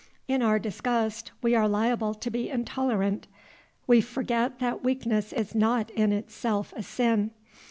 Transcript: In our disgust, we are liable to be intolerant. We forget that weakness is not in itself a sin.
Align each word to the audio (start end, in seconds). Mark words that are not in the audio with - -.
In 0.27 0.41
our 0.41 0.57
disgust, 0.57 1.31
we 1.43 1.53
are 1.53 1.67
liable 1.67 2.15
to 2.15 2.31
be 2.31 2.49
intolerant. 2.49 3.27
We 3.85 4.01
forget 4.01 4.57
that 4.57 4.83
weakness 4.83 5.31
is 5.31 5.53
not 5.53 5.91
in 5.91 6.11
itself 6.11 6.73
a 6.75 6.81
sin. 6.81 7.29